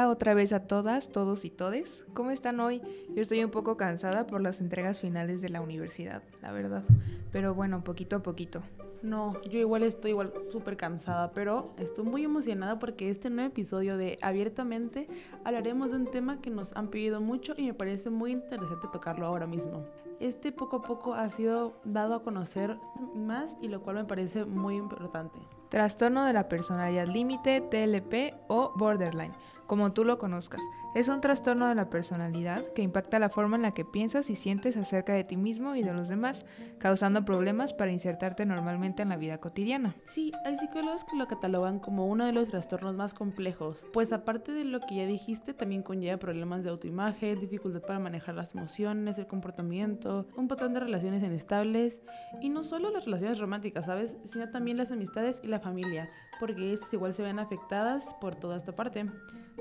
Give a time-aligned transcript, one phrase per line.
[0.00, 2.06] Hola otra vez a todas, todos y todes.
[2.14, 2.80] ¿Cómo están hoy?
[3.14, 6.84] Yo estoy un poco cansada por las entregas finales de la universidad, la verdad.
[7.32, 8.62] Pero bueno, poquito a poquito.
[9.02, 13.98] No, yo igual estoy igual súper cansada, pero estoy muy emocionada porque este nuevo episodio
[13.98, 15.06] de Abiertamente
[15.44, 19.26] hablaremos de un tema que nos han pedido mucho y me parece muy interesante tocarlo
[19.26, 19.84] ahora mismo.
[20.18, 22.78] Este poco a poco ha sido dado a conocer
[23.14, 25.38] más y lo cual me parece muy importante.
[25.70, 29.32] Trastorno de la personalidad límite, TLP o borderline,
[29.70, 30.62] como tú lo conozcas.
[30.96, 34.34] Es un trastorno de la personalidad que impacta la forma en la que piensas y
[34.34, 36.44] sientes acerca de ti mismo y de los demás,
[36.80, 39.94] causando problemas para insertarte normalmente en la vida cotidiana.
[40.02, 44.50] Sí, hay psicólogos que lo catalogan como uno de los trastornos más complejos, pues aparte
[44.50, 49.18] de lo que ya dijiste, también conlleva problemas de autoimagen, dificultad para manejar las emociones,
[49.18, 52.00] el comportamiento, un patrón de relaciones inestables
[52.40, 54.16] y no solo las relaciones románticas, ¿sabes?
[54.24, 56.10] Sino también las amistades y la familia,
[56.40, 59.06] porque estas igual se ven afectadas por toda esta parte.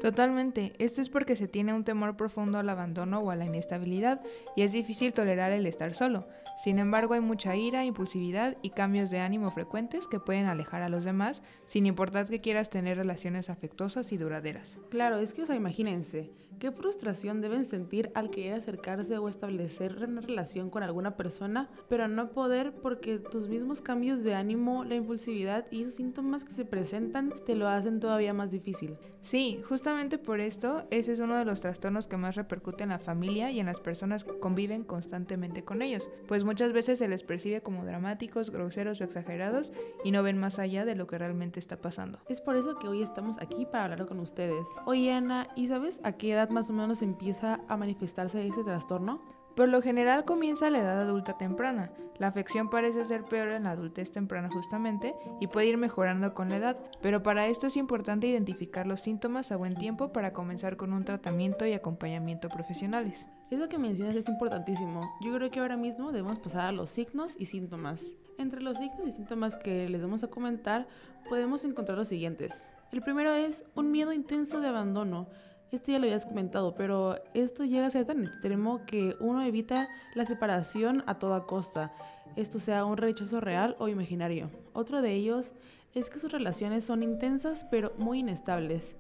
[0.01, 0.73] Totalmente.
[0.79, 4.21] Esto es porque se tiene un temor profundo al abandono o a la inestabilidad
[4.55, 6.27] y es difícil tolerar el estar solo.
[6.63, 10.89] Sin embargo, hay mucha ira, impulsividad y cambios de ánimo frecuentes que pueden alejar a
[10.89, 14.79] los demás, sin importar que quieras tener relaciones afectuosas y duraderas.
[14.89, 20.03] Claro, es que, o sea, imagínense, qué frustración deben sentir al querer acercarse o establecer
[20.03, 24.95] una relación con alguna persona, pero no poder porque tus mismos cambios de ánimo, la
[24.95, 28.97] impulsividad y esos síntomas que se presentan te lo hacen todavía más difícil.
[29.21, 32.99] Sí, justamente por esto, ese es uno de los trastornos que más repercute en la
[32.99, 37.23] familia y en las personas que conviven constantemente con ellos, pues muchas veces se les
[37.23, 39.71] percibe como dramáticos, groseros o exagerados
[40.03, 42.19] y no ven más allá de lo que realmente está pasando.
[42.29, 44.65] Es por eso que hoy estamos aquí para hablar con ustedes.
[44.85, 49.21] Oye Ana, ¿y sabes a qué edad más o menos empieza a manifestarse ese trastorno?
[49.55, 51.91] Por lo general comienza a la edad adulta temprana.
[52.17, 56.49] La afección parece ser peor en la adultez temprana justamente y puede ir mejorando con
[56.49, 60.77] la edad, pero para esto es importante identificar los síntomas a buen tiempo para comenzar
[60.77, 63.27] con un tratamiento y acompañamiento profesionales.
[63.51, 65.09] Eso que mencionas es importantísimo.
[65.21, 68.05] Yo creo que ahora mismo debemos pasar a los signos y síntomas.
[68.37, 70.87] Entre los signos y síntomas que les vamos a comentar
[71.27, 72.67] podemos encontrar los siguientes.
[72.91, 75.27] El primero es un miedo intenso de abandono.
[75.71, 79.87] Este ya lo habías comentado, pero esto llega a ser tan extremo que uno evita
[80.15, 81.93] la separación a toda costa,
[82.35, 84.49] esto sea un rechazo real o imaginario.
[84.73, 85.51] Otro de ellos
[85.93, 88.95] es que sus relaciones son intensas pero muy inestables,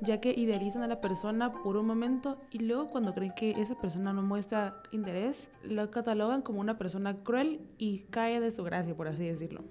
[0.00, 3.80] ya que idealizan a la persona por un momento y luego cuando creen que esa
[3.80, 8.96] persona no muestra interés, lo catalogan como una persona cruel y cae de su gracia,
[8.96, 9.62] por así decirlo.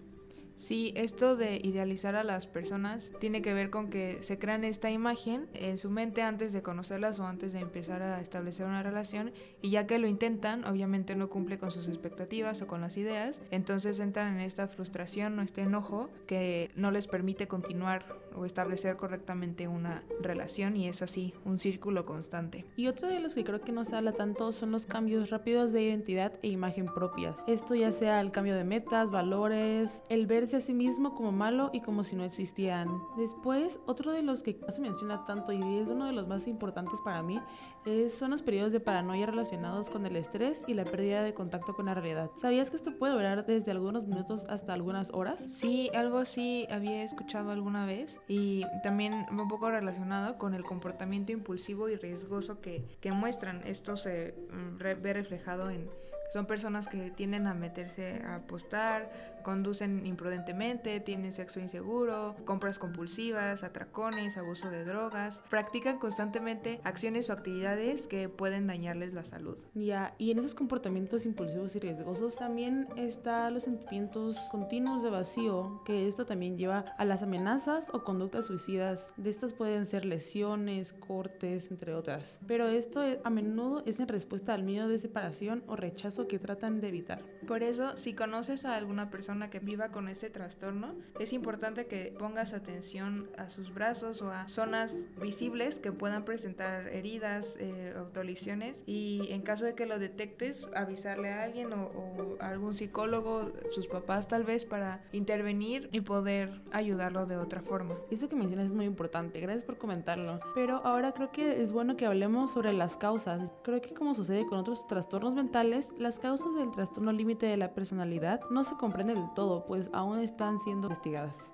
[0.61, 4.91] Sí, esto de idealizar a las personas tiene que ver con que se crean esta
[4.91, 9.31] imagen en su mente antes de conocerlas o antes de empezar a establecer una relación
[9.63, 13.41] y ya que lo intentan, obviamente no cumple con sus expectativas o con las ideas,
[13.49, 18.97] entonces entran en esta frustración o este enojo que no les permite continuar o establecer
[18.97, 22.65] correctamente una relación y es así, un círculo constante.
[22.75, 25.73] Y otro de los que creo que no se habla tanto son los cambios rápidos
[25.73, 27.35] de identidad e imagen propias.
[27.47, 31.69] Esto ya sea el cambio de metas, valores, el verse a sí mismo como malo
[31.73, 32.89] y como si no existían.
[33.17, 36.47] Después, otro de los que no se menciona tanto y es uno de los más
[36.47, 37.39] importantes para mí
[37.85, 41.73] es, son los periodos de paranoia relacionados con el estrés y la pérdida de contacto
[41.73, 42.29] con la realidad.
[42.39, 45.39] ¿Sabías que esto puede durar desde algunos minutos hasta algunas horas?
[45.47, 51.31] Sí, algo así había escuchado alguna vez y también un poco relacionado con el comportamiento
[51.31, 53.61] impulsivo y riesgoso que, que muestran.
[53.65, 55.89] Esto se mm, ve reflejado en
[56.31, 59.11] son personas que tienden a meterse a apostar,
[59.41, 67.33] conducen imprudentemente, tienen sexo inseguro, compras compulsivas, atracones, abuso de drogas, practican constantemente acciones o
[67.33, 69.59] actividades que pueden dañarles la salud.
[69.73, 75.81] Ya, y en esos comportamientos impulsivos y riesgosos también están los sentimientos continuos de vacío,
[75.85, 79.09] que esto también lleva a las amenazas o conductas suicidas.
[79.17, 82.35] De estas pueden ser lesiones, cortes, entre otras.
[82.47, 86.81] Pero esto a menudo es en respuesta al miedo de separación o rechazo que tratan
[86.81, 87.21] de evitar.
[87.47, 92.13] Por eso, si conoces a alguna persona que viva con este trastorno, es importante que
[92.19, 98.23] pongas atención a sus brazos o a zonas visibles que puedan presentar heridas eh, o
[98.23, 102.75] lesiones y en caso de que lo detectes, avisarle a alguien o, o a algún
[102.75, 107.95] psicólogo, sus papás tal vez, para intervenir y poder ayudarlo de otra forma.
[108.11, 110.39] Eso que mencionas es muy importante, gracias por comentarlo.
[110.53, 113.49] Pero ahora creo que es bueno que hablemos sobre las causas.
[113.63, 117.73] Creo que como sucede con otros trastornos mentales, las causas del trastorno límite de la
[117.73, 121.51] personalidad no se comprenden todo, pues aún están siendo investigadas.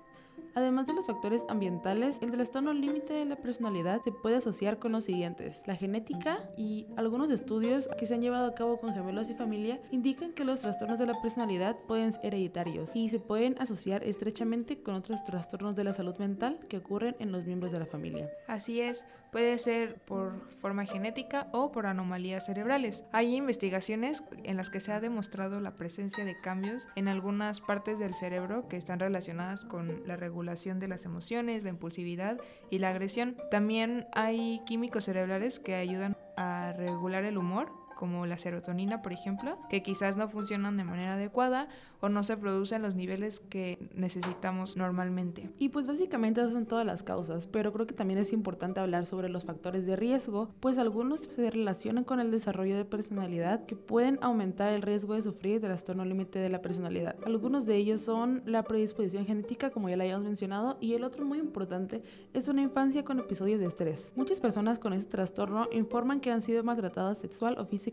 [0.58, 4.90] Además de los factores ambientales, el trastorno límite de la personalidad se puede asociar con
[4.90, 5.62] los siguientes.
[5.68, 9.80] La genética y algunos estudios que se han llevado a cabo con gemelos y familia
[9.92, 14.82] indican que los trastornos de la personalidad pueden ser hereditarios y se pueden asociar estrechamente
[14.82, 18.28] con otros trastornos de la salud mental que ocurren en los miembros de la familia.
[18.48, 23.04] Así es, puede ser por forma genética o por anomalías cerebrales.
[23.12, 28.00] Hay investigaciones en las que se ha demostrado la presencia de cambios en algunas partes
[28.00, 30.47] del cerebro que están relacionadas con la regulación
[30.80, 32.38] de las emociones, la impulsividad
[32.70, 33.36] y la agresión.
[33.50, 39.58] También hay químicos cerebrales que ayudan a regular el humor como la serotonina, por ejemplo,
[39.68, 41.68] que quizás no funcionan de manera adecuada
[42.00, 45.50] o no se producen los niveles que necesitamos normalmente.
[45.58, 49.04] Y pues básicamente esas son todas las causas, pero creo que también es importante hablar
[49.04, 53.74] sobre los factores de riesgo, pues algunos se relacionan con el desarrollo de personalidad que
[53.74, 57.16] pueden aumentar el riesgo de sufrir trastorno límite de la personalidad.
[57.26, 61.24] Algunos de ellos son la predisposición genética, como ya la habíamos mencionado, y el otro
[61.24, 64.12] muy importante es una infancia con episodios de estrés.
[64.14, 67.87] Muchas personas con este trastorno informan que han sido maltratadas sexual o físicamente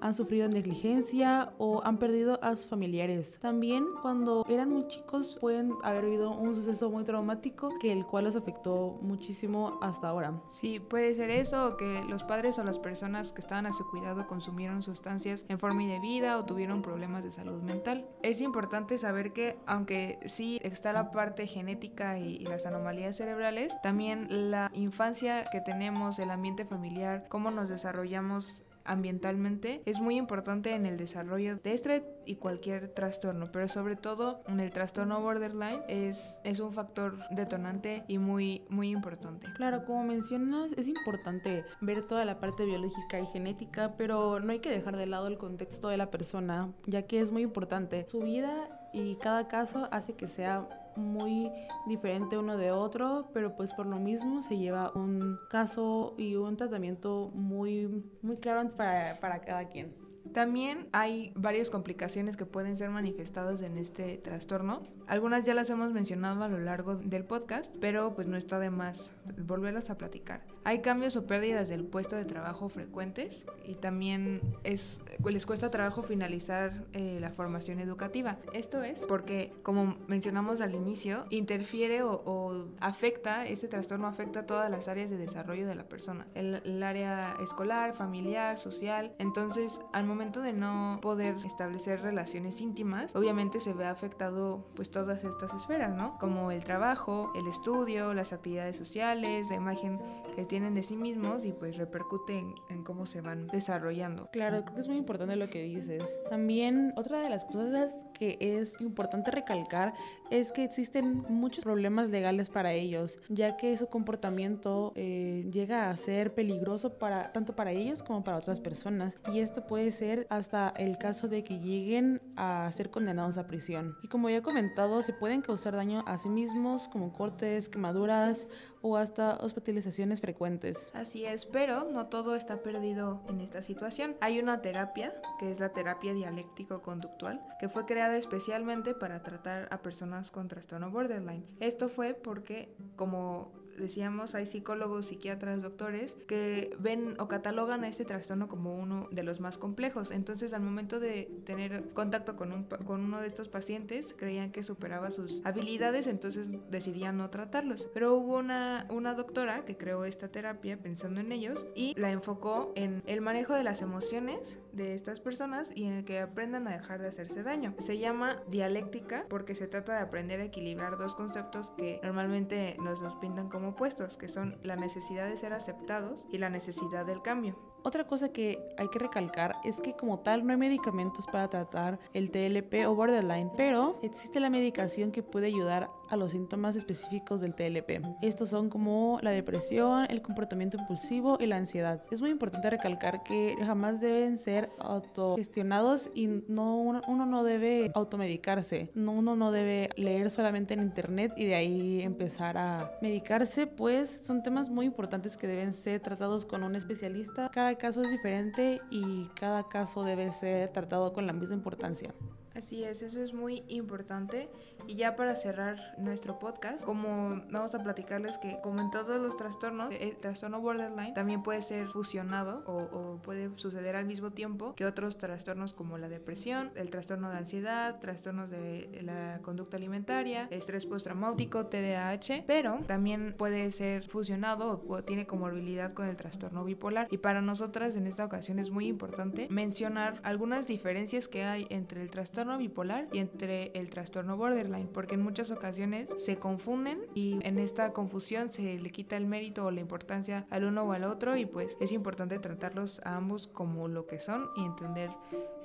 [0.00, 3.38] han sufrido negligencia o han perdido a sus familiares.
[3.40, 8.24] También cuando eran muy chicos pueden haber vivido un suceso muy traumático que el cual
[8.24, 10.40] los afectó muchísimo hasta ahora.
[10.48, 14.26] Sí, puede ser eso que los padres o las personas que estaban a su cuidado
[14.26, 18.06] consumieron sustancias en forma indebida o tuvieron problemas de salud mental.
[18.22, 23.76] Es importante saber que aunque sí está la parte genética y, y las anomalías cerebrales,
[23.82, 30.74] también la infancia que tenemos, el ambiente familiar, cómo nos desarrollamos ambientalmente es muy importante
[30.74, 35.80] en el desarrollo de este y cualquier trastorno, pero sobre todo en el trastorno borderline
[35.88, 39.46] es, es un factor detonante y muy, muy importante.
[39.54, 44.58] Claro, como mencionas, es importante ver toda la parte biológica y genética, pero no hay
[44.58, 48.06] que dejar de lado el contexto de la persona, ya que es muy importante.
[48.08, 51.50] Su vida y cada caso hace que sea muy
[51.86, 56.56] diferente uno de otro, pero pues por lo mismo se lleva un caso y un
[56.56, 60.05] tratamiento muy, muy claro para, para cada quien.
[60.32, 64.82] También hay varias complicaciones que pueden ser manifestadas en este trastorno.
[65.06, 68.70] Algunas ya las hemos mencionado a lo largo del podcast, pero pues no está de
[68.70, 70.42] más volverlas a platicar.
[70.64, 76.02] Hay cambios o pérdidas del puesto de trabajo frecuentes y también es, les cuesta trabajo
[76.02, 78.38] finalizar eh, la formación educativa.
[78.52, 84.88] Esto es porque, como mencionamos al inicio, interfiere o, afecta, este trastorno afecta todas las
[84.88, 86.26] áreas de desarrollo de la persona.
[86.34, 89.12] El, el área escolar, familiar, social.
[89.18, 95.24] Entonces, al momento de no poder establecer relaciones íntimas, obviamente se ve afectado pues todas
[95.24, 96.18] estas esferas, ¿no?
[96.18, 100.00] Como el trabajo, el estudio, las actividades sociales, la imagen
[100.34, 104.28] que tienen de sí mismos y pues repercuten en cómo se van desarrollando.
[104.32, 106.02] Claro, creo que es muy importante lo que dices.
[106.30, 109.92] También otra de las cosas que es importante recalcar
[110.30, 115.96] es que existen muchos problemas legales para ellos, ya que su comportamiento eh, llega a
[115.96, 120.68] ser peligroso para tanto para ellos como para otras personas y esto puede ser hasta
[120.70, 123.96] el caso de que lleguen a ser condenados a prisión.
[124.02, 128.48] Y como ya he comentado, se pueden causar daño a sí mismos como cortes, quemaduras
[128.82, 130.90] o hasta hospitalizaciones frecuentes.
[130.94, 134.16] Así es, pero no todo está perdido en esta situación.
[134.20, 139.78] Hay una terapia, que es la terapia dialéctico-conductual, que fue creada especialmente para tratar a
[139.78, 141.44] personas con trastorno borderline.
[141.60, 148.04] Esto fue porque, como decíamos, hay psicólogos, psiquiatras, doctores que ven o catalogan a este
[148.04, 150.10] trastorno como uno de los más complejos.
[150.10, 154.62] Entonces, al momento de tener contacto con, un, con uno de estos pacientes, creían que
[154.62, 157.88] superaba sus habilidades, entonces decidían no tratarlos.
[157.92, 162.72] Pero hubo una, una doctora que creó esta terapia pensando en ellos y la enfocó
[162.74, 166.72] en el manejo de las emociones de estas personas y en el que aprendan a
[166.72, 167.74] dejar de hacerse daño.
[167.78, 173.00] Se llama dialéctica porque se trata de aprender a equilibrar dos conceptos que normalmente nos
[173.00, 177.22] los pintan como opuestos, que son la necesidad de ser aceptados y la necesidad del
[177.22, 177.56] cambio.
[177.86, 182.00] Otra cosa que hay que recalcar es que como tal no hay medicamentos para tratar
[182.14, 187.40] el TLP o borderline, pero existe la medicación que puede ayudar a los síntomas específicos
[187.40, 188.04] del TLP.
[188.22, 192.02] Estos son como la depresión, el comportamiento impulsivo y la ansiedad.
[192.10, 198.90] Es muy importante recalcar que jamás deben ser autogestionados y no, uno, no debe automedicarse.
[198.94, 204.10] No, uno no debe leer solamente en internet y de ahí empezar a medicarse, pues
[204.10, 207.48] son temas muy importantes que deben ser tratados con un especialista.
[207.52, 212.14] Cada caso es diferente y cada caso debe ser tratado con la misma importancia.
[212.56, 214.48] Así es, eso es muy importante.
[214.86, 219.36] Y ya para cerrar nuestro podcast, como vamos a platicarles que como en todos los
[219.36, 224.74] trastornos, el trastorno borderline también puede ser fusionado o, o puede suceder al mismo tiempo
[224.74, 230.48] que otros trastornos como la depresión, el trastorno de ansiedad, trastornos de la conducta alimentaria,
[230.50, 237.08] estrés postraumático, TDAH, pero también puede ser fusionado o tiene comorbilidad con el trastorno bipolar.
[237.10, 242.02] Y para nosotras en esta ocasión es muy importante mencionar algunas diferencias que hay entre
[242.02, 247.38] el trastorno bipolar y entre el trastorno borderline, porque en muchas ocasiones se confunden y
[247.42, 251.04] en esta confusión se le quita el mérito o la importancia al uno o al
[251.04, 255.10] otro y pues es importante tratarlos a ambos como lo que son y entender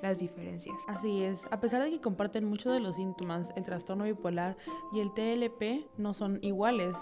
[0.02, 0.76] las diferencias.
[0.88, 4.56] Así es, a pesar de que comparten muchos de los síntomas, el trastorno bipolar
[4.92, 6.96] y el TLP no son iguales.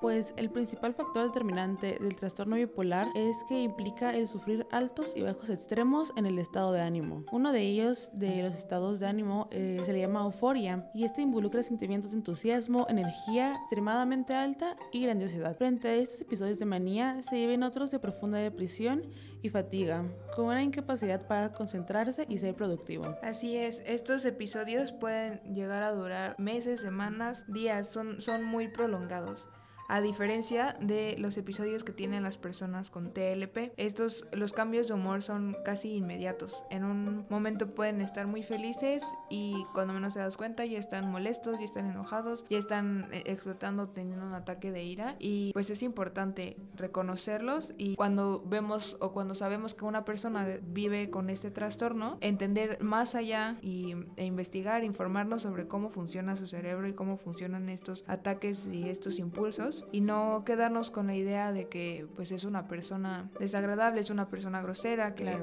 [0.00, 5.22] Pues el principal factor determinante del trastorno bipolar es que implica el sufrir altos y
[5.22, 7.24] bajos extremos en el estado de ánimo.
[7.32, 11.22] Uno de ellos, de los estados de ánimo, eh, se le llama euforia y este
[11.22, 15.56] involucra sentimientos de entusiasmo, energía extremadamente alta y grandiosidad.
[15.56, 19.02] Frente a estos episodios de manía se lleven otros de profunda depresión
[19.42, 23.06] y fatiga, con una incapacidad para concentrarse y ser productivo.
[23.22, 29.48] Así es, estos episodios pueden llegar a durar meses, semanas, días, son, son muy prolongados
[29.88, 33.72] a diferencia de los episodios que tienen las personas con TLP.
[33.76, 36.64] Estos, los cambios de humor son casi inmediatos.
[36.70, 41.10] En un momento pueden estar muy felices y cuando menos se das cuenta ya están
[41.10, 45.70] molestos, ya están enojados, ya están eh, explotando, teniendo un ataque de ira y pues
[45.70, 51.50] es importante reconocerlos y cuando vemos o cuando sabemos que una persona vive con este
[51.50, 57.16] trastorno, entender más allá y, e investigar, informarnos sobre cómo funciona su cerebro y cómo
[57.16, 62.32] funcionan estos ataques y estos impulsos y no quedarnos con la idea de que pues
[62.32, 65.36] es una persona desagradable, es una persona grosera, que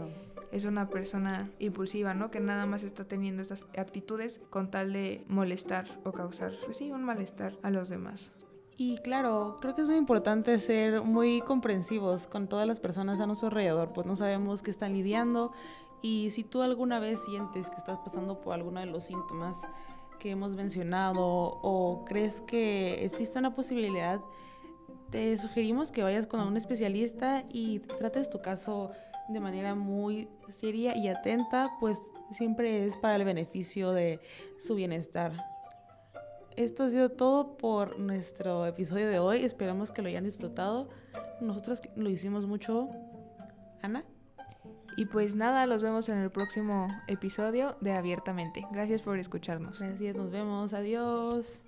[0.52, 2.32] es una persona impulsiva, ¿no?
[2.32, 6.92] Que nada más está teniendo estas actitudes con tal de molestar o causar, pues sí,
[6.92, 8.32] un malestar a los demás.
[8.76, 13.28] Y claro, creo que es muy importante ser muy comprensivos con todas las personas a
[13.28, 15.52] nuestro alrededor, pues no sabemos qué están lidiando
[16.02, 19.58] y si tú alguna vez sientes que estás pasando por alguno de los síntomas,
[20.24, 24.22] que hemos mencionado o crees que existe una posibilidad,
[25.12, 28.90] te sugerimos que vayas con un especialista y trates tu caso
[29.28, 30.30] de manera muy
[30.62, 32.02] seria y atenta, pues
[32.32, 34.22] siempre es para el beneficio de
[34.60, 35.34] su bienestar.
[36.56, 39.44] Esto ha sido todo por nuestro episodio de hoy.
[39.44, 40.88] Esperamos que lo hayan disfrutado.
[41.42, 42.90] Nosotros lo hicimos mucho.
[43.82, 44.06] Ana.
[44.96, 48.66] Y pues nada, los vemos en el próximo episodio de Abiertamente.
[48.72, 49.80] Gracias por escucharnos.
[49.80, 50.74] Gracias, nos vemos.
[50.74, 51.64] Adiós.